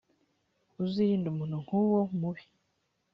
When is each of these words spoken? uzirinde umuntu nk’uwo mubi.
uzirinde 0.83 1.27
umuntu 1.29 1.55
nk’uwo 1.63 2.01
mubi. 2.19 2.43